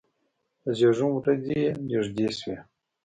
[0.63, 2.57] د زیږون ورځې یې نږدې شوې.